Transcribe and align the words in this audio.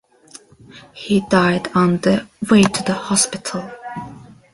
He 0.93 1.21
died 1.29 1.67
on 1.75 1.97
the 1.97 2.27
way 2.49 2.63
to 2.63 2.81
the 2.83 2.95
hospital. 2.95 3.71